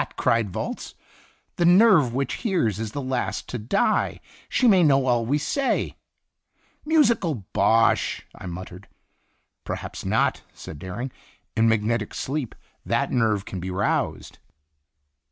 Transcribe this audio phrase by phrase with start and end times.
[0.17, 0.95] cried Volz;
[1.57, 4.19] "the Sin Itinerant nerve which hears is last to die.
[4.49, 5.95] She may know all we say."
[6.83, 8.87] "Musical bosh!" I muttered.
[9.63, 11.11] "Perhaps not," said Dering;
[11.55, 14.39] "in magnetic sleep that nerve can be roused."